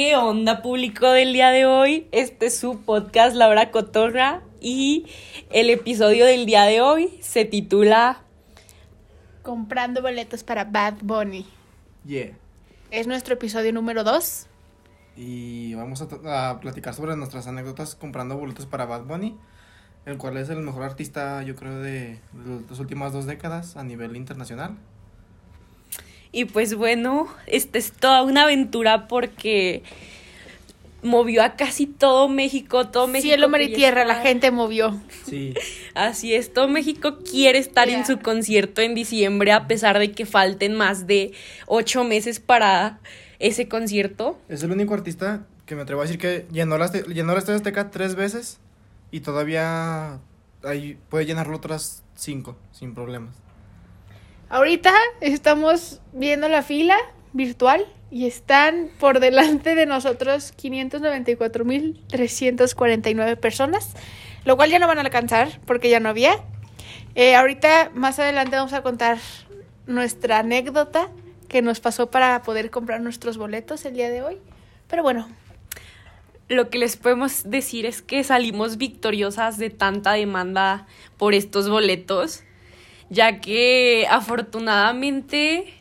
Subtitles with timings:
[0.00, 2.06] ¿Qué onda público del día de hoy?
[2.12, 5.06] Este es su podcast La Hora Cotorra y
[5.50, 8.22] el episodio del día de hoy se titula
[9.42, 11.44] Comprando boletos para Bad Bunny.
[12.06, 12.30] Yeah.
[12.92, 14.46] Es nuestro episodio número 2.
[15.16, 19.36] Y vamos a, a platicar sobre nuestras anécdotas comprando boletos para Bad Bunny,
[20.06, 22.20] el cual es el mejor artista, yo creo, de
[22.70, 24.76] las últimas dos décadas a nivel internacional.
[26.32, 29.82] Y pues bueno, esta es toda una aventura porque
[31.02, 33.28] movió a casi todo México, todo México.
[33.28, 35.00] Cielo, mar y tierra, la gente movió.
[35.24, 35.54] Sí.
[35.94, 40.26] Así es, todo México quiere estar en su concierto en diciembre a pesar de que
[40.26, 41.32] falten más de
[41.66, 43.00] ocho meses para
[43.38, 44.38] ese concierto.
[44.48, 47.56] Es el único artista que me atrevo a decir que llenó la, llenó la Estadio
[47.56, 48.58] Azteca tres veces
[49.10, 50.18] y todavía
[50.64, 53.34] ahí puede llenarlo otras cinco sin problemas.
[54.50, 56.96] Ahorita estamos viendo la fila
[57.34, 63.92] virtual y están por delante de nosotros 594.349 personas,
[64.44, 66.42] lo cual ya no van a alcanzar porque ya no había.
[67.14, 69.18] Eh, ahorita, más adelante, vamos a contar
[69.86, 71.10] nuestra anécdota
[71.48, 74.38] que nos pasó para poder comprar nuestros boletos el día de hoy.
[74.88, 75.28] Pero bueno,
[76.48, 80.86] Lo que les podemos decir es que salimos victoriosas de tanta demanda
[81.18, 82.42] por estos boletos,
[83.10, 85.74] ya que afortunadamente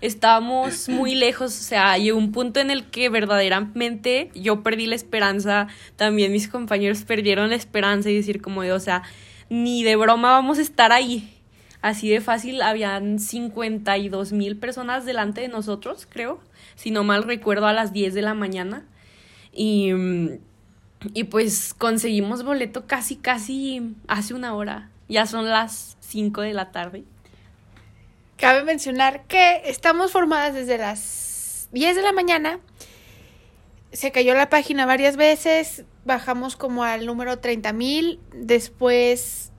[0.00, 4.94] estábamos muy lejos, o sea, llegó un punto en el que verdaderamente yo perdí la
[4.94, 9.02] esperanza, también mis compañeros perdieron la esperanza y decir como de, o sea,
[9.50, 11.36] ni de broma vamos a estar ahí.
[11.82, 16.40] Así de fácil, habían 52 mil personas delante de nosotros, creo,
[16.74, 18.84] si no mal recuerdo, a las 10 de la mañana.
[19.52, 19.90] Y,
[21.14, 24.90] y pues conseguimos boleto casi, casi hace una hora.
[25.08, 27.04] Ya son las 5 de la tarde.
[28.36, 32.60] Cabe mencionar que estamos formadas desde las 10 de la mañana.
[33.92, 35.84] Se cayó la página varias veces.
[36.04, 38.20] Bajamos como al número 30 mil.
[38.32, 39.52] Después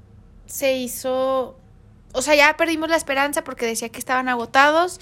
[0.45, 1.57] se hizo.
[2.13, 4.99] O sea, ya perdimos la esperanza porque decía que estaban agotados.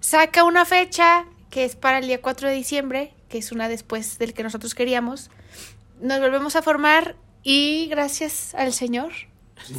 [0.00, 4.18] Saca una fecha que es para el día 4 de diciembre, que es una después
[4.18, 5.30] del que nosotros queríamos.
[6.00, 9.12] Nos volvemos a formar y gracias al Señor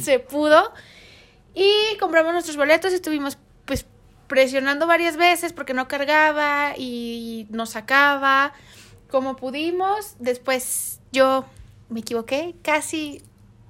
[0.02, 0.72] se pudo.
[1.56, 3.86] Y compramos nuestros boletos, estuvimos pues
[4.26, 8.52] presionando varias veces porque no cargaba y nos sacaba
[9.10, 10.16] como pudimos.
[10.18, 11.46] Después yo
[11.88, 13.22] me equivoqué, casi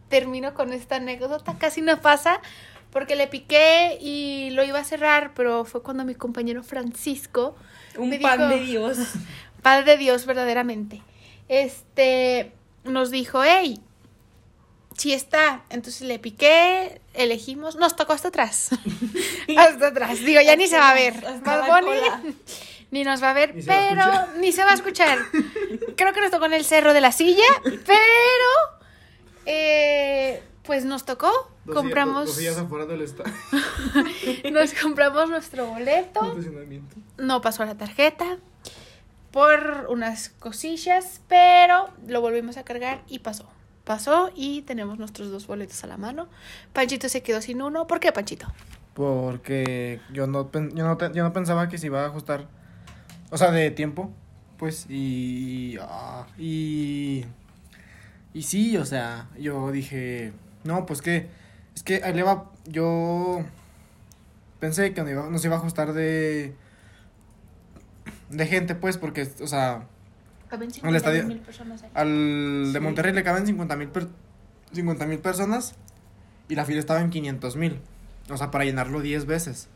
[0.08, 2.40] termino con esta anécdota, casi no pasa
[2.90, 7.54] porque le piqué y lo iba a cerrar, pero fue cuando mi compañero Francisco
[7.96, 8.98] Un me pan dijo- de Dios.
[9.62, 11.02] Padre de Dios, verdaderamente.
[11.48, 12.52] Este
[12.84, 13.80] nos dijo, hey,
[14.96, 15.62] sí está.
[15.70, 18.70] Entonces le piqué, elegimos, nos tocó hasta atrás.
[19.56, 20.20] hasta atrás.
[20.20, 21.14] Digo, ya ni se va a ver.
[21.42, 22.36] Bad Bunny
[22.90, 25.18] ni nos va a ver, Ni a pero ni se va a escuchar.
[25.96, 28.48] Creo que nos tocó en el cerro de la silla, pero
[29.44, 31.50] eh, pues nos tocó.
[31.64, 33.34] Dos compramos, Dos días afuera del estadio.
[34.52, 36.36] nos compramos nuestro boleto.
[37.18, 38.38] No pasó la tarjeta
[39.32, 43.48] por unas cosillas, pero lo volvimos a cargar y pasó.
[43.86, 46.26] Pasó y tenemos nuestros dos boletos a la mano.
[46.72, 47.86] Panchito se quedó sin uno.
[47.86, 48.46] ¿Por qué, Panchito?
[48.94, 52.48] Porque yo no, yo, no yo no pensaba que se iba a ajustar.
[53.30, 54.10] O sea, de tiempo.
[54.58, 55.76] Pues, y.
[55.80, 57.24] ah, y.
[58.34, 60.32] Y sí, o sea, yo dije.
[60.64, 61.28] No, pues que.
[61.74, 62.50] Es que ahí le va.
[62.64, 63.44] Yo.
[64.58, 66.54] Pensé que no iba- nos iba a ajustar de.
[68.30, 69.86] De gente, pues, porque, o sea.
[70.48, 71.90] Caben Al estadio- 51,000 personas ahí.
[71.94, 72.84] Al de Sí.
[72.84, 73.88] Monterrey le caben 50 mil
[75.08, 75.74] mil personas
[76.48, 77.80] y la fila estaba en 500 mil.
[78.30, 79.68] O sea, para llenarlo 10 veces.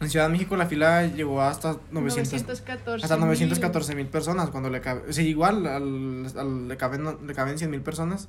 [0.00, 3.04] En Ciudad de México la fila llegó hasta 900, 914.
[3.04, 5.12] hasta 914 mil personas cuando le cabe.
[5.12, 8.28] Sí, igual al, al- le, caben, le caben 100 mil personas.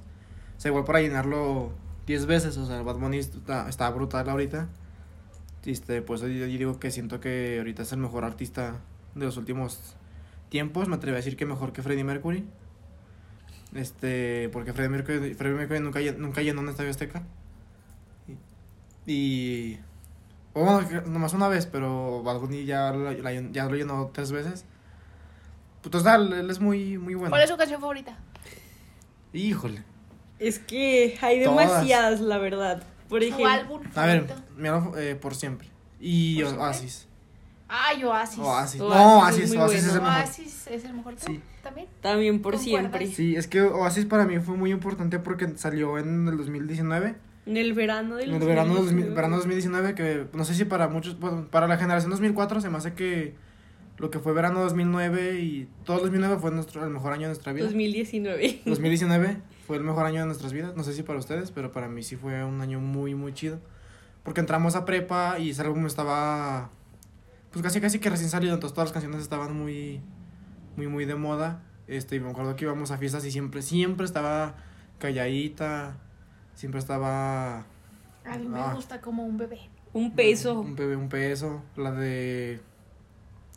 [0.58, 1.72] O sea, igual para llenarlo
[2.06, 2.58] 10 veces.
[2.58, 4.70] O sea, Bad Bunny está, está brutal ahorita.
[5.66, 8.76] Este, pues yo yo digo que siento que ahorita es el mejor artista
[9.16, 9.96] de los últimos
[10.54, 10.88] tiempos.
[10.88, 12.46] Me atrevo a decir que mejor que Freddie Mercury.
[13.76, 17.24] Este, porque Freddie Mercury, Freddie Mercury nunca, nunca llenó un estadio azteca.
[19.08, 19.12] Y.
[19.12, 19.80] y-
[20.54, 24.66] o bueno, nomás una vez, pero Bad Bunny ya, la- ya lo llenó tres veces.
[25.82, 27.32] Pues total, él es muy, muy bueno.
[27.32, 28.16] ¿Cuál es su canción favorita?
[29.34, 29.82] Híjole.
[30.38, 31.68] Es que hay Todas.
[31.68, 32.84] demasiadas, la verdad.
[33.10, 35.70] Por ¿Su ejemplo, álbum A ver, míralo eh, por siempre.
[36.00, 36.64] Y ¿Por siempre?
[36.68, 37.08] Oasis.
[37.76, 38.38] Ay, Oasis.
[38.38, 38.82] Oasis.
[38.82, 40.04] Oasis No, es Oasis, muy Oasis es el bueno.
[40.10, 40.22] mejor.
[40.28, 41.42] Oasis es el mejor Sí.
[41.64, 41.88] también.
[42.02, 42.64] también por ¿Concuerdas?
[42.64, 43.08] siempre.
[43.08, 47.16] Sí, es que Oasis para mí fue muy importante porque salió en el 2019.
[47.48, 49.16] En el verano del En el verano, 2000 2019.
[49.16, 52.78] verano 2019, que no sé si para muchos, bueno, para la generación 2004 se me
[52.78, 53.34] hace que
[53.98, 57.28] lo que fue verano 2009 y todo el 2009 fue nuestro, el mejor año de
[57.30, 57.66] nuestra vida.
[57.66, 58.62] 2019.
[58.66, 59.38] 2019
[59.68, 60.76] fue el mejor año de nuestras vidas.
[60.76, 63.60] No sé si para ustedes, pero para mí sí fue un año muy, muy chido.
[64.24, 66.70] Porque entramos a prepa y ese álbum estaba.
[67.54, 68.54] Pues casi, casi que recién salido.
[68.56, 70.02] Entonces todas las canciones estaban muy,
[70.76, 71.62] muy, muy de moda.
[71.88, 74.56] Este, y me acuerdo que íbamos a fiestas y siempre, siempre estaba
[75.00, 75.98] calladita.
[76.56, 77.60] Siempre estaba.
[78.26, 78.74] A mí me Ah.
[78.74, 79.60] gusta como un bebé.
[79.94, 80.60] Un peso.
[80.62, 81.62] Un, bebé, un peso.
[81.76, 82.60] La de.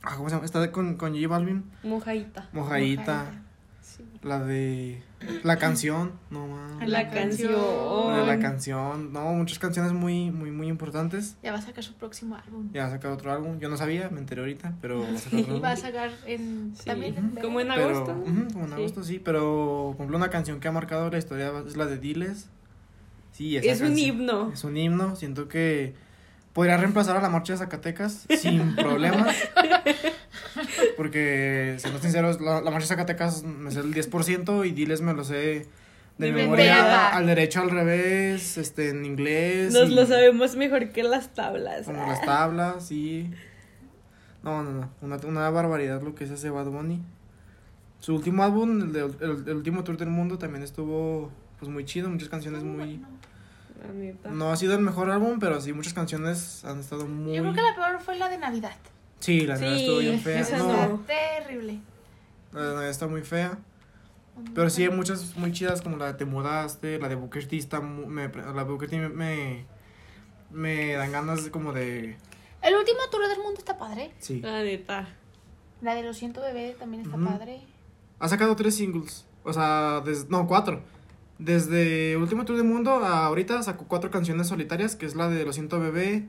[0.03, 0.45] Ah, ¿Cómo se llama?
[0.45, 1.65] Esta de con, con J Balvin.
[1.83, 2.49] Mojadita.
[2.53, 3.03] Mojadita.
[3.25, 3.43] Mojadita.
[3.81, 4.05] Sí.
[4.23, 5.03] La de.
[5.43, 6.13] La canción.
[6.31, 6.89] No mames.
[6.89, 8.27] La La canción.
[8.27, 11.37] La canción, no, muchas canciones muy, muy, muy importantes.
[11.43, 12.69] Ya va a sacar su próximo álbum.
[12.73, 13.59] Ya va a sacar otro álbum.
[13.59, 16.73] Yo no sabía, me enteré ahorita, pero va a sacar otro Va a sacar en,
[16.77, 16.85] Sí.
[16.85, 17.69] también Como en.
[17.69, 18.13] Pero, agosto.
[18.13, 18.75] ujú, como en Sí.
[18.75, 19.19] agosto, sí.
[19.25, 22.51] Pero, por ejemplo, una canción que ha marcado la historia es la de Diles.
[23.33, 24.51] Sí, esa Es un himno.
[24.53, 25.17] Es un himno.
[25.17, 25.95] Siento que
[26.57, 29.27] podría reemplazar a la marcha de Zacatecas sin problema.
[30.97, 35.13] Porque, siendo sinceros, la, la marcha de Zacatecas me sé el 10% y Diles me
[35.13, 35.67] lo sé
[36.19, 39.73] de De memoria al derecho, al revés, este, en inglés.
[39.73, 41.85] Nos y- lo sabemos mejor que las tablas.
[41.87, 43.31] Como las tablas, sí.
[44.43, 44.91] No, no, no.
[45.03, 47.03] Una, una barbaridad lo que es ese Bad Bunny.
[48.01, 51.85] Su último álbum, el, de- el, el último tour del mundo, también estuvo pues muy
[51.85, 52.09] chido.
[52.09, 53.03] Muchas canciones muy.
[53.87, 54.31] La neta.
[54.31, 57.35] No ha sido el mejor álbum, pero sí, muchas canciones han estado muy.
[57.37, 58.75] Yo creo que la peor fue la de Navidad.
[59.21, 60.41] Sí, la verdad Sí, estuvo bien fea.
[60.41, 61.05] esa No, no.
[61.07, 61.81] Terrible.
[62.53, 63.59] la de Navidad está muy fea.
[64.55, 67.57] Pero sí hay muchas muy chidas como la de Te Mudaste, la de Booker T
[67.57, 69.65] está me, la de Booker T me, me,
[70.51, 72.19] me dan ganas de como de...
[72.63, 74.11] El último tour del mundo está padre.
[74.19, 74.41] Sí.
[74.41, 75.09] La neta.
[75.81, 77.61] La de Lo siento bebé también está padre.
[78.19, 79.25] Ha sacado tres singles.
[79.45, 80.83] O sea, des- no, cuatro.
[81.39, 85.45] Desde Último Tour del Mundo a ahorita sacó cuatro canciones solitarias, que es la de
[85.45, 86.25] Lo siento bebé,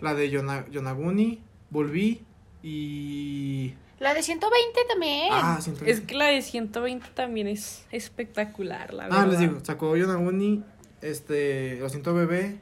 [0.00, 1.40] la de Yona- Yonaguni,
[1.70, 2.22] Volví
[2.62, 3.74] y...
[4.00, 5.28] La de 120 también.
[5.32, 9.22] Ah, siento Es que la de 120 también es espectacular, la verdad.
[9.22, 10.62] Ah, les digo, sacó Yonaguni,
[11.00, 12.58] este, Lo siento bebé,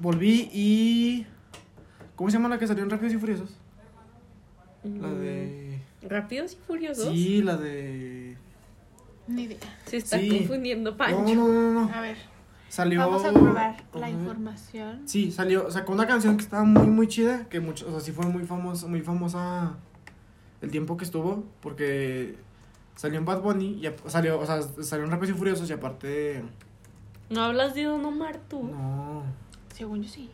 [0.00, 1.26] Volví y...
[2.16, 3.50] ¿Cómo se llama la que salió en Rápidos y Furiosos?
[4.84, 5.80] La de...
[6.02, 7.08] Mm, ¿Rápidos y Furiosos?
[7.08, 8.21] Sí, la de...
[9.26, 9.58] Ni idea.
[9.86, 10.28] Se está Sí.
[10.28, 11.20] confundiendo Pancho.
[11.34, 11.94] No, no, no, no.
[11.94, 12.16] A ver,
[12.68, 12.98] Salió...
[13.00, 15.02] vamos a comprobar la información.
[15.06, 18.12] Sí, salió, sacó una canción que estaba muy, muy chida, que mucho, o sea, sí
[18.12, 19.74] fue muy famosa, muy famosa
[20.60, 22.36] el tiempo que estuvo, porque
[22.96, 26.42] salió en Bad Bunny, y salió, o sea, salió en Rápidos y Furiosos, y aparte,
[27.30, 28.62] ¿No hablas de Don Omar tú?
[28.64, 29.22] no,
[29.74, 30.30] Según yo sí.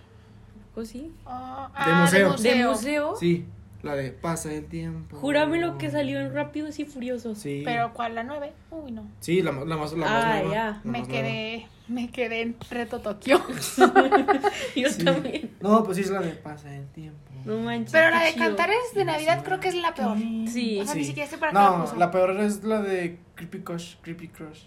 [0.75, 1.13] ¿O sí?
[1.27, 2.35] Ah, De ah, museo.
[2.37, 3.17] ¿De museo?
[3.17, 3.45] sí,
[3.83, 5.17] la de Pasa el tiempo.
[5.19, 7.39] Júrame lo que salió en Rápidos y Furiosos.
[7.39, 8.15] Sí, Pero ¿cuál?
[8.15, 8.53] ¿La 9?
[8.71, 9.07] Uy, no.
[9.21, 10.65] sí, la, la más, la más Ah, nueva, ya.
[10.67, 11.23] la Me más nueva.
[11.23, 13.41] quedé, me quedé en Reto Tokio.
[14.77, 15.05] Yo Sí.
[15.05, 15.51] también.
[15.61, 17.19] No, pues sí es la de Pasa el tiempo.
[17.45, 17.93] No manches.
[17.93, 18.45] Pero la de chido.
[18.47, 20.17] Cantares de Navidad creo que es la peor.
[20.49, 20.81] Sí.
[20.81, 21.09] O sea, ni Sí.
[21.09, 21.97] siquiera sé para qué la No, puso.
[21.97, 24.63] la peor es la de Creepy Crush, Creepy Crush.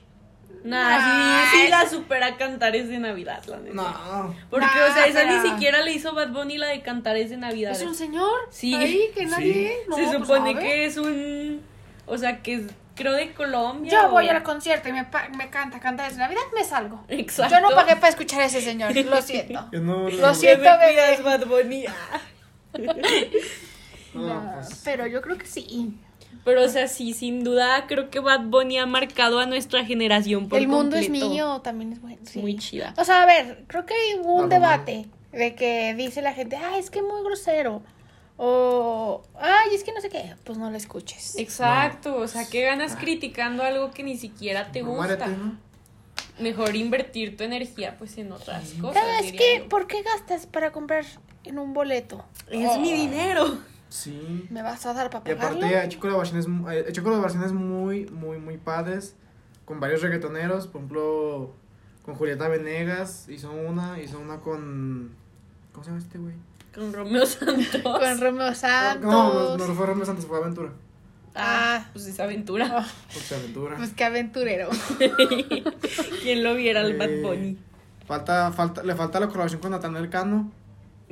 [0.63, 3.73] Nah, sí, sí la supera Cantares de Navidad, la neta.
[3.75, 6.81] No, Porque, Nah, o sea, esa pero- ni siquiera le hizo Bad Bunny la de
[6.81, 7.71] Cantares de Navidad.
[7.71, 8.39] Es un señor.
[8.51, 8.73] Sí.
[8.75, 9.25] Ahí que Sí.
[9.31, 9.77] nadie.
[9.87, 11.61] no, Se pues, supone que es un.
[12.05, 12.61] O sea, que es,
[12.95, 13.91] creo de Colombia.
[13.91, 15.07] Yo o- voy al concierto y me,
[15.37, 17.03] me canta Cantares de Navidad, me salgo.
[17.07, 17.55] Exacto.
[17.55, 19.67] Yo no pagué para escuchar a ese señor, lo siento.
[19.71, 20.63] yo no Lo la- siento.
[20.63, 21.21] Bebé.
[21.23, 21.85] Bad Bunny.
[21.87, 22.21] Ah.
[24.13, 24.81] No, No, pues.
[24.83, 25.97] Pero yo creo que sí.
[26.43, 30.49] Pero, o sea, sí, sin duda, creo que Bad Bunny ha marcado a nuestra generación
[30.49, 32.17] por El mundo es mío, también es bueno.
[32.23, 32.39] Es sí.
[32.39, 32.93] muy chida.
[32.97, 36.79] O sea, a ver, creo que hubo un debate de que dice la gente, ay,
[36.79, 37.83] es que muy grosero.
[38.37, 40.35] O, ay, es que no sé qué.
[40.43, 41.37] Pues no lo escuches.
[41.37, 44.97] Exacto, o sea, que ganas criticando algo que ni siquiera te gusta.
[44.97, 45.57] Muérete, ¿no?
[46.39, 49.03] Mejor invertir tu energía pues en otras cosas.
[49.03, 49.59] ¿Sabes diría qué?
[49.59, 49.69] yo.
[49.69, 51.05] ¿Por qué gastas para comprar
[51.43, 52.25] en un boleto?
[52.49, 53.59] Es mi dinero.
[53.91, 54.47] Sí.
[54.49, 55.57] ¿Me vas a dar para Y pagarlo?
[55.59, 59.15] aparte ha hecho colaboraciones, mu- ha hecho colaboraciones muy, muy, muy padres
[59.65, 60.67] con varios reggaetoneros.
[60.67, 61.51] Por ejemplo,
[62.03, 65.11] con Julieta Venegas hizo una, hizo una con...
[65.73, 66.33] ¿Cómo se llama este güey?
[66.73, 67.81] Con Romeo Santos.
[67.83, 69.03] Con Romeo Santos.
[69.11, 70.71] No, no, no fue Romeo Santos, fue Aventura.
[71.35, 72.69] Ah, pues es aventura.
[72.77, 73.75] Oh, Porque Aventura.
[73.77, 74.69] pues qué aventurero.
[76.21, 77.57] Quien lo viera al Bad Eh, Bunny.
[78.05, 80.51] Falta, falta, le falta la colaboración con Nathaniel Cano.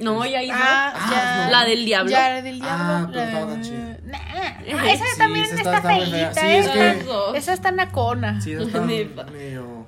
[0.03, 0.53] No, ya hizo.
[0.57, 1.51] Ah, Ah, ya.
[1.51, 2.11] La del diablo.
[2.11, 2.83] Ya, la del diablo.
[2.85, 3.97] Ah, pero La- estaba tan chida.
[4.05, 4.17] Nah.
[4.17, 7.37] Ah, esa Sí, también sí, está, está- feíta, Sí, es que-.
[7.37, 8.41] Esa está nacona.
[8.41, 8.81] Sí, está
[9.31, 9.87] medio...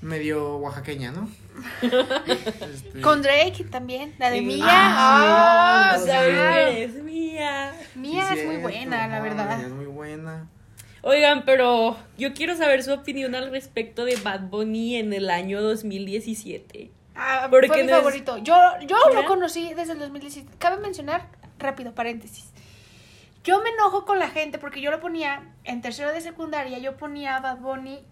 [0.00, 1.28] Medio oaxaqueña, ¿no?
[2.26, 4.44] Este, Con Drake también, la de Sí.
[4.44, 4.64] Mía.
[4.68, 6.34] Ah, Ah, sí, Sabes sí.
[6.34, 7.72] que eres mía.
[7.94, 9.60] Mía sí, es muy buena, la no, verdad.
[9.60, 10.48] Es muy buena.
[11.02, 15.60] Oigan, pero yo quiero saber su opinión al respecto de Bad Bunny en el año
[15.62, 16.90] 2017.
[17.14, 18.38] Ah, Porque fue mi no es- favorito.
[18.38, 18.54] Yo,
[18.86, 19.20] yo ¿Ya?
[19.20, 20.50] lo conocí desde el 2017.
[20.58, 21.28] Cabe mencionar
[21.58, 22.46] rápido, paréntesis.
[23.44, 26.96] Yo me enojo con la gente porque yo lo ponía en tercero de secundaria, yo
[26.96, 28.04] ponía Bad Bunny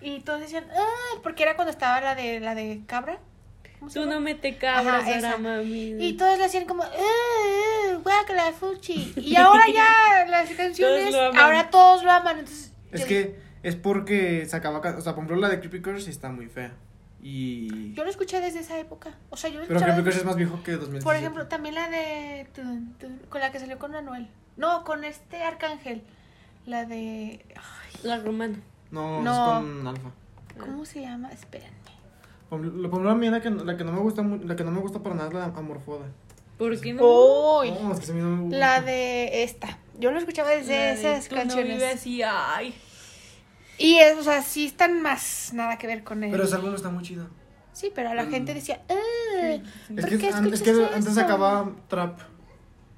[0.00, 3.18] y todos decían, ah, porque era cuando estaba la de la de Cabra.
[3.78, 4.14] ¿Cómo se Tú llama?
[4.16, 5.32] no me te cabras, Ajá, esa.
[5.32, 5.96] ahora, mami.
[5.98, 6.88] Y todos le hacían como, "Eh,
[7.90, 9.12] eh, guácala, fuchi.
[9.16, 11.38] Y ahora ya las canciones, lo aman.
[11.42, 12.38] ahora todos lo aman.
[12.38, 15.82] Entonces, Es yo, que es porque sacaba, ca- o sea, por ejemplo, la de Creepy
[15.82, 16.72] Curse está muy fea.
[17.28, 17.92] Y...
[17.94, 19.16] yo lo escuché desde esa época.
[19.30, 21.04] O sea, yo lo Pero Curse desde- es más viejo que 2017.
[21.04, 22.46] Por ejemplo, también la de.
[23.28, 24.28] con la que salió con Manuel.
[24.56, 26.04] No, con este Arcángel.
[26.66, 27.44] La de.
[27.56, 28.58] ay, La romana.
[28.92, 29.32] No, No.
[29.32, 30.10] es con Alfa.
[30.58, 31.30] ¿Cómo se llama?
[31.32, 31.74] Espérenme.
[32.50, 34.80] Lo ejemplo, a mí la que, la que no me gusta la que no me
[34.80, 36.06] gusta para nada es la amorfoda.
[36.58, 37.02] ¿Por qué no?
[37.58, 37.72] Uy.
[37.72, 38.56] No, es que se me no me gusta.
[38.56, 39.78] La de esta.
[39.98, 41.76] Yo lo escuchaba desde La de esas Tú no canciones.
[41.76, 42.74] vives y ay.
[43.78, 46.30] Y es, o sea, sí están más nada que ver con él.
[46.30, 47.28] Pero ese álbum está muy chido.
[47.72, 48.30] Sí, pero la Mm.
[48.30, 48.94] gente decía, "Ah,
[49.50, 49.60] Es
[50.00, 52.18] ¿por que, qué an- es que antes eso?" sacaba trap.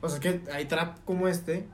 [0.00, 1.66] O sea, que hay trap como este.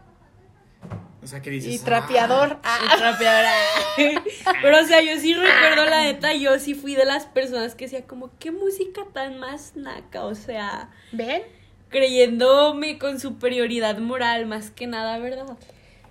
[1.23, 1.73] O sea, que dices.
[1.73, 1.85] Y "Ah".
[1.85, 2.59] trapeador.
[2.63, 2.79] Ah.
[2.83, 3.53] Y trapeadora.
[4.63, 7.85] Pero, o sea, yo sí recuerdo la neta, yo sí fui de las personas que
[7.85, 11.43] decía como, qué música tan más naca, o sea, ¿Ven?
[11.91, 15.47] creyéndome con superioridad moral, más que nada, ¿verdad?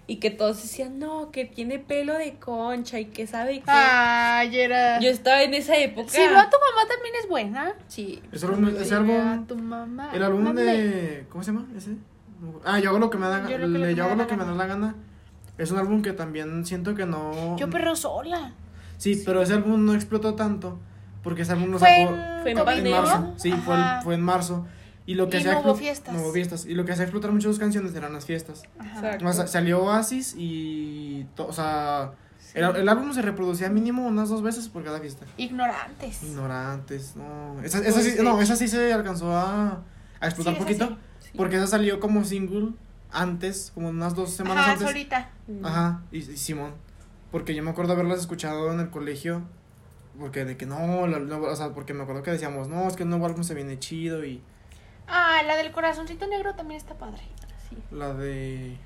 [0.05, 3.71] Y que todos decían, no, que tiene pelo de concha y que sabe que...
[3.71, 4.99] Ay, era.
[4.99, 6.09] Yo estaba en esa época.
[6.09, 7.73] Si veo a tu mamá también es buena.
[7.87, 8.21] Sí.
[8.31, 10.09] Ese álbum, ese Si veo álbum a tu mamá.
[10.13, 10.61] el álbum Mame.
[10.61, 11.25] de.
[11.29, 11.67] ¿Cómo se llama?
[11.77, 11.91] Ese.
[12.65, 14.65] Ah, yo hago lo que me da, Yo yo hago lo que me da la
[14.65, 14.95] gana.
[15.57, 17.55] Es un álbum que también siento que no.
[17.57, 18.51] Yo perro sola.
[18.97, 20.79] Sí, pero ese álbum no explotó tanto.
[21.21, 23.33] Porque ese álbum lo sacó Fue en marzo.
[23.37, 24.01] Sí, fue, el- Ajá.
[24.01, 24.65] fue en marzo.
[25.05, 26.13] Y lo que Y hacía no hubo fiestas.
[26.13, 26.65] No hubo fiestas.
[26.65, 28.63] Y lo que hacía explotar mucho sus canciones eran las fiestas.
[29.25, 31.25] O sea, salió Oasis y.
[31.35, 32.11] to- o sea.
[32.53, 35.25] El, el álbum se reproducía mínimo unas dos veces por cada fiesta.
[35.37, 36.21] Ignorantes.
[36.23, 37.59] Ignorantes, no.
[37.63, 39.81] Esa, esa sí, Pues, no, de esa sí se alcanzó a,
[40.19, 40.97] a explotar Sí, un poquito.
[41.19, 41.31] sí.
[41.35, 42.73] Porque esa salió como single
[43.11, 44.87] antes, como unas dos semanas Ajá, antes.
[44.87, 45.29] solita.
[45.47, 45.65] Mm.
[45.65, 46.73] Ajá, y, y Simón.
[47.31, 49.41] Porque yo me acuerdo haberlas escuchado en el colegio.
[50.19, 52.95] Porque de que no, la- la- o sea, porque me acuerdo que decíamos, no, es
[52.95, 54.43] que el nuevo álbum se viene chido y
[55.07, 57.21] Ah, la del corazoncito negro también está padre.
[57.69, 57.77] Sí.
[57.91, 58.77] la de...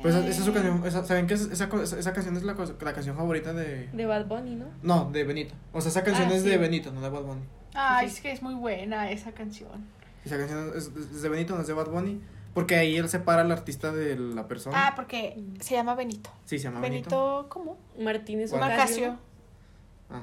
[0.00, 0.54] Pues esa, esa es su Eh.
[0.54, 1.34] canción, esa- ¿saben qué?
[1.34, 1.42] es?
[1.42, 3.88] Esa, co- esa, esa canción es la, la canción favorita de...
[3.92, 4.66] De Bad Bunny, ¿no?
[4.82, 5.54] No, de Benito.
[5.72, 6.48] O sea, esa canción Ah, es sí.
[6.48, 7.42] de Benito, no de Bad Bunny.
[7.72, 8.06] Sí, sí.
[8.06, 9.86] es que es muy buena esa canción.
[10.24, 12.20] Esa canción es, es de Benito, no es de Bad Bunny.
[12.54, 14.86] Porque ahí él separa al artista de la persona.
[14.88, 16.30] Ah, porque se llama Benito.
[16.46, 17.10] sí, se llama Benito.
[17.10, 17.78] Benito, ¿cómo?
[17.98, 18.52] Martínez.
[18.52, 19.18] Macasio.
[20.10, 20.22] Ah.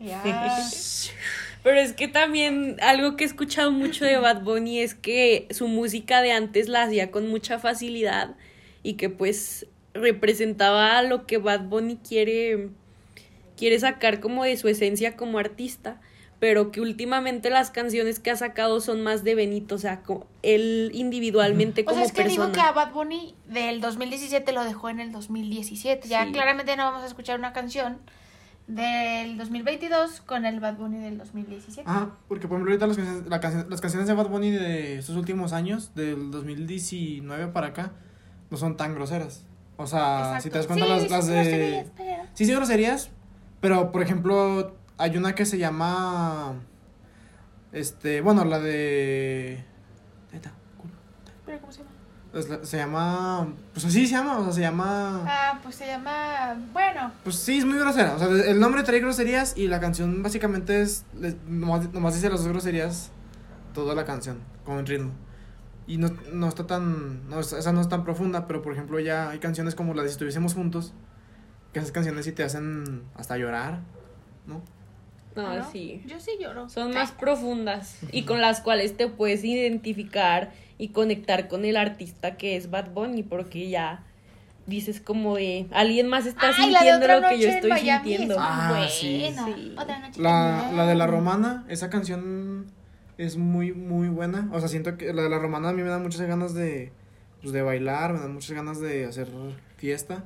[0.00, 0.20] Ya.
[1.64, 5.66] Pero es que también algo que he escuchado mucho de Bad Bunny es que su
[5.66, 8.36] música de antes la hacía con mucha facilidad
[8.82, 12.68] y que pues representaba lo que Bad Bunny quiere
[13.56, 16.00] quiere sacar como de su esencia como artista,
[16.40, 20.02] pero que últimamente las canciones que ha sacado son más de Benito, o sea,
[20.42, 22.46] él individualmente O como sea, es que persona.
[22.46, 26.08] digo que a Bad Bunny del 2017 lo dejó en el 2017.
[26.08, 26.32] Ya Sí.
[26.32, 27.98] claramente no vamos a escuchar una canción
[28.66, 31.88] del 2022 con el Bad Bunny del 2017.
[31.88, 34.98] Ajá, porque por ejemplo ahorita las canciones, la canción- las canciones de Bad Bunny de
[34.98, 37.92] estos últimos años, del 2019 para acá,
[38.50, 39.44] no son tan groseras.
[39.76, 41.86] O sea, si te das cuenta Sí, las, sí, las sí, de...
[41.96, 43.10] pero- Sí, sí, groserías,
[43.60, 46.54] pero por ejemplo hay una que se llama...
[47.72, 49.64] Este, bueno, la de...
[51.60, 51.90] ¿cómo se llama?
[52.62, 53.48] Se llama...
[53.72, 55.22] Pues así se llama, o sea, se llama...
[55.26, 56.56] Ah, pues se llama.
[56.72, 58.14] Bueno, Pues sí, es muy grosera.
[58.14, 61.04] O sea, el nombre trae groserías y la canción básicamente es.
[61.18, 63.10] le- Nomás, nomás dice las dos groserías
[63.72, 65.12] toda la canción, con el ritmo.
[65.86, 67.28] Y no, no está tan.
[67.28, 70.08] No, esa no es tan profunda, pero por ejemplo, ya hay canciones como la de
[70.08, 70.92] Si estuviésemos juntos,
[71.72, 73.80] que esas canciones sí te hacen hasta llorar,
[74.46, 74.60] ¿no?
[75.36, 75.70] No, ¿no?
[75.70, 76.02] sí.
[76.06, 76.68] Yo sí lloro.
[76.68, 82.36] Son más profundas y con las cuales te puedes identificar y conectar con el artista
[82.36, 84.02] que es Bad Bunny porque ya
[84.66, 88.34] dices como de alguien más está Ay, sintiendo lo que yo estoy Miami sintiendo.
[88.34, 88.88] es Ah, buena.
[88.88, 89.26] sí.
[89.44, 89.74] Sí.
[89.78, 92.66] Otra noche La, la de la romana, esa canción
[93.18, 94.48] es muy, muy buena.
[94.52, 96.92] O sea, siento que la de la romana a mí me da muchas ganas de.
[97.42, 99.28] Pues de bailar, me da muchas ganas de hacer
[99.76, 100.24] fiesta.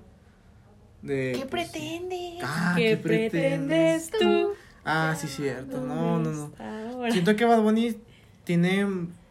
[1.02, 2.38] De, ¿Qué pues, pretendes?
[2.42, 4.50] Ah, ¿Qué pretendes tú?
[4.84, 5.80] Ah, sí, cierto.
[5.80, 7.10] No, no, no.
[7.10, 7.96] Siento que Bad Bunny
[8.44, 8.86] tiene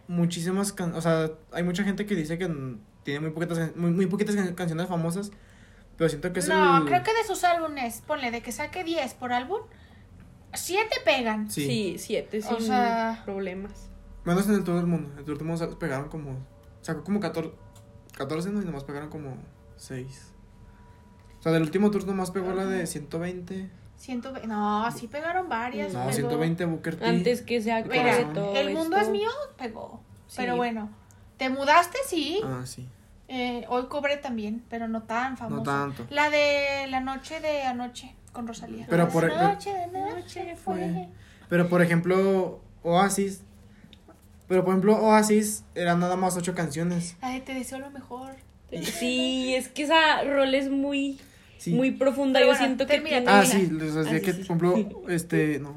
[0.08, 2.50] muchísimas can o sea, hay mucha gente que dice que
[3.04, 5.32] tiene muy poquitas muy, muy poquitas can- canciones famosas,
[5.98, 8.84] pero siento que es No, el creo que de sus álbumes, ponle de que saque
[8.84, 9.62] 10 por álbum,
[10.54, 11.50] 7 pegan.
[11.52, 11.66] sí.
[11.66, 13.90] Sí, siete sin O sea- problemas.
[14.26, 15.10] Menos en el todo el mundo.
[15.18, 16.38] En el último pegaron como
[16.82, 17.54] sacó como 14
[18.18, 18.62] 14 ¿no?
[18.62, 19.38] y nomás pegaron como
[19.78, 20.34] 6.
[21.40, 23.70] O sea, del último tour nomás pegó la de 120.
[23.98, 25.92] 120, no, sí pegaron varias.
[25.94, 26.13] No, pegó.
[26.13, 27.06] 120 Booker T.
[27.06, 28.34] Antes que se acabe Mira, Corazón.
[28.34, 29.08] todo el mundo esto.
[29.08, 30.01] es mío, pegó.
[30.27, 30.36] Sí.
[30.38, 30.89] Pero bueno,
[31.38, 31.98] ¿Te mudaste?
[32.08, 32.42] Sí.
[32.44, 32.88] Ah, sí.
[33.27, 35.56] Eh, hoy cobré también, pero no tan famosa.
[35.58, 36.08] No tanto.
[36.10, 38.88] La de la noche de anoche con Rosalía.
[38.89, 41.10] Pero La por- noche de noche fue.
[41.50, 43.44] Pero por ejemplo, Oasis.
[44.48, 47.18] Pero por ejemplo, Oasis eran nada más ocho canciones.
[47.22, 48.32] De te deseo lo mejor.
[48.72, 51.20] Sí, es que esa rol es muy,
[51.58, 51.74] Sí.
[51.74, 52.40] muy profunda.
[52.40, 54.44] Pero Yo bueno, siento que termina, tiene- Ah, sí, les decía Ah, que, sí.
[54.44, 55.74] por ejemplo, este, no,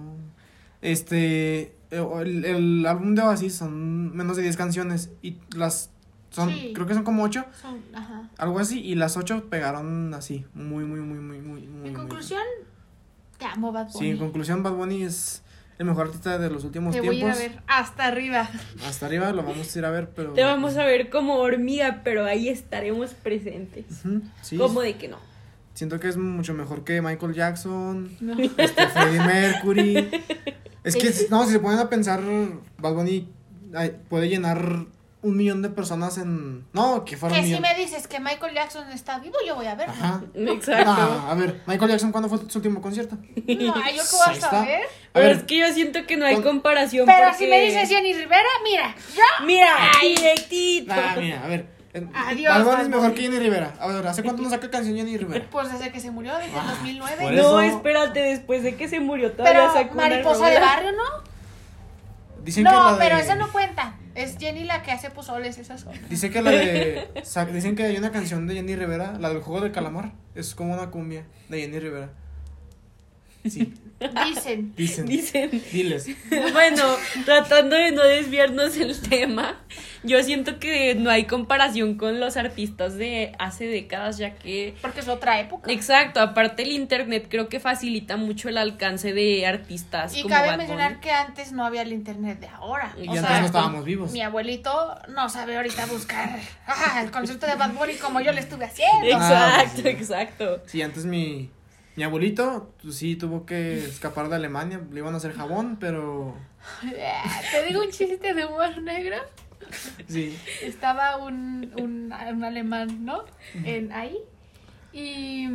[0.82, 5.90] este, el, el álbum de Oasis son menos de 10 canciones y las,
[6.30, 6.72] son, Sí.
[6.75, 8.30] creo que son como 8, Son, ajá.
[8.38, 11.62] algo así, y las 8 pegaron así, muy, muy, muy, muy, muy, muy.
[11.64, 11.92] En muy.
[11.92, 12.42] conclusión,
[13.38, 13.99] te amo, Bad Bunny.
[14.06, 15.42] Sí, en conclusión, Bad Bunny es
[15.78, 17.56] el mejor artista de los últimos Te voy a ir a tiempos.
[17.56, 18.49] ver hasta arriba.
[18.87, 20.34] Hasta arriba lo vamos a ir a ver, pero...
[20.34, 23.87] Te vamos a ver como hormiga, pero ahí estaremos presentes.
[24.42, 25.16] Sí, Como de que no.
[25.80, 28.10] Siento que es mucho mejor que Michael Jackson,
[28.58, 30.10] este, Freddie Mercury.
[30.84, 32.20] Es que, no, si se ponen a pensar,
[32.78, 33.28] Bad Bunny
[34.08, 34.87] puede llenar
[35.22, 36.64] un millón de personas en...
[36.72, 37.62] No, que fuera Que si millón.
[37.62, 39.92] me dices que Michael Jackson está vivo, yo voy a verlo.
[39.92, 40.22] Ajá.
[40.34, 40.90] Exacto.
[40.90, 43.16] Ah, a ver, Michael Jackson, ¿cuándo fue su último concierto?
[43.16, 44.80] No, yo qué voy a saber.
[44.84, 47.04] A Pero ver, es que yo siento que no hay con- comparación.
[47.06, 47.44] Pero porque...
[47.44, 49.44] si me dices Jenny Rivera, mira, yo.
[49.46, 50.14] Mira, Ay.
[50.14, 50.94] directito.
[50.94, 51.66] ah, mira, a ver.
[52.14, 53.73] Adiós, Bad Bunny es mejor que Jenny Rivera.
[53.80, 55.44] A ver, ¿hace cuánto no saca canción Jenny Rivera?
[55.50, 57.16] Pues desde que se murió, desde el Ah, 2009.
[57.20, 60.61] por No, eso- espérate, después de que se murió todavía Pero sacó Mariposa de.
[60.61, 61.30] Barrio, ¿no?
[62.44, 63.97] Dicen que No, la de- pero esa no cuenta.
[64.14, 65.92] Es Jenny la que hace pozoles, esas son.
[66.09, 67.09] Dice que la de.
[67.52, 70.12] Dicen que hay una canción de Jenny Rivera, la del juego del calamar.
[70.35, 72.11] Es como una cumbia de Jenny Rivera.
[73.49, 73.73] Sí,
[74.26, 74.75] Dicen.
[74.76, 75.06] dicen.
[75.06, 75.62] Dicen.
[75.73, 76.06] Diles.
[76.52, 76.85] Bueno,
[77.26, 79.56] tratando de no desviarnos el tema,
[80.02, 84.75] yo siento que no hay comparación con los artistas de hace décadas, ya que...
[84.80, 85.70] Porque es otra época.
[85.70, 90.49] Exacto, aparte el internet creo que facilita mucho el alcance de artistas Y como cabe
[90.49, 91.02] Bad mencionar Bunny.
[91.02, 92.95] que antes no había el internet de ahora.
[92.97, 94.12] Y O antes sea, no estábamos vivos.
[94.12, 98.41] mi abuelito no sabe ahorita buscar ah, el concierto de Bad Bunny como yo le
[98.41, 99.08] estuve haciendo.
[99.19, 99.88] Ah, Exacto, sí.
[99.88, 100.62] exacto.
[100.67, 101.50] Sí, antes mi.
[101.96, 104.80] Mi abuelito, pues, sí, tuvo que escapar de Alemania.
[104.90, 106.36] Le iban a hacer jabón, pero.
[107.52, 109.16] Te digo un chiste de humor negro.
[110.08, 110.36] Sí.
[110.62, 113.24] Estaba un, un, un alemán, ¿no?
[113.64, 114.18] En ahí.
[114.92, 115.48] Y,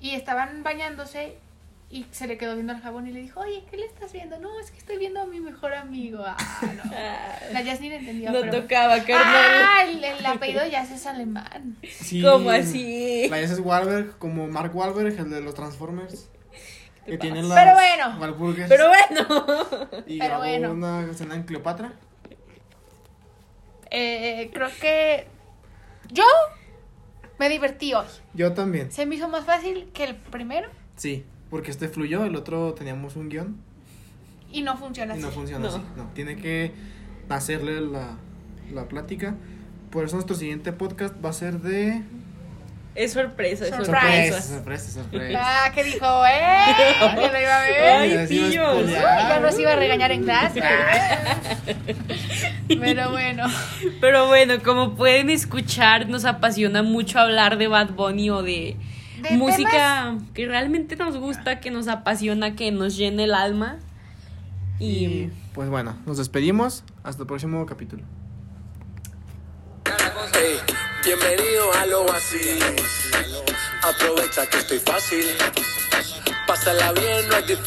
[0.00, 1.38] y estaban bañándose
[1.90, 4.38] y se le quedó viendo el jabón y le dijo, oye, ¿qué le estás viendo?
[4.38, 6.22] No, es que estoy viendo a mi mejor amigo.
[6.26, 6.90] Ah, no.
[7.52, 8.32] La Jasmine entendió.
[8.32, 8.62] No pero...
[8.62, 9.22] tocaba, carnal.
[9.26, 11.76] Ah, el, el apellido de Jazz es alemán.
[11.88, 12.22] sí.
[12.22, 13.28] ¿Cómo así?
[13.28, 16.28] La es Wahlberg, como Mark Wahlberg, el de los Transformers.
[17.06, 17.58] Que tiene las.
[17.58, 18.66] Pero bueno.
[18.68, 20.02] Pero bueno.
[20.06, 20.72] Y pero bueno.
[20.72, 21.92] una escena en Cleopatra.
[23.90, 25.28] Eh, creo que
[26.10, 26.24] yo
[27.38, 28.06] me divertí hoy.
[28.32, 28.90] Yo también.
[28.90, 33.14] Se me hizo más fácil que el primero Sí, porque este fluyó, el otro teníamos
[33.14, 33.54] un guion
[34.50, 35.24] y no funciona y así.
[35.26, 35.74] no funciona No.
[35.76, 35.80] así.
[35.96, 36.72] No, tiene que
[37.28, 38.16] hacerle la,
[38.72, 39.36] la plática.
[39.92, 42.02] Por eso nuestro siguiente podcast va a ser de...
[42.96, 44.32] Es sorpresa, es Surprise.
[44.32, 44.42] sorpresa.
[44.42, 45.40] sorpresa, sorpresa.
[45.40, 46.26] Ah, ¿qué dijo?
[46.26, 46.74] ¿Eh?
[47.14, 47.92] ¿Que lo iba a ver?
[47.94, 48.72] Ay, Ya se iba a pillos.
[48.72, 49.28] spoilear.
[49.28, 50.60] Ya nos iba a regañar en clase.
[52.68, 53.44] Pero bueno.
[54.00, 58.76] Pero bueno, como pueden escuchar, nos apasiona mucho hablar de Bad Bunny o de,
[59.30, 63.78] De música que realmente nos gusta, que nos apasiona, que nos llena el alma.
[64.78, 66.84] Y, Y pues bueno, nos despedimos.
[67.02, 68.02] Hasta el próximo capítulo.
[71.04, 72.64] Bienvenido al oasis.
[73.82, 75.26] Aprovecha que estoy fácil.
[76.46, 77.62] Pásala bien, no es difícil.